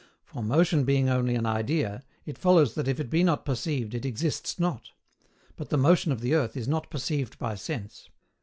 [0.23, 4.03] For, motion being only an idea, it follows that if it be not perceived it
[4.03, 4.89] exists not;
[5.55, 8.09] but the motion of the earth is not perceived by sense.